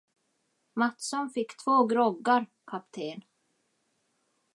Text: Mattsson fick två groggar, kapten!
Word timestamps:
Mattsson 0.75 1.29
fick 1.29 1.57
två 1.57 1.85
groggar, 1.85 2.47
kapten! 2.67 3.21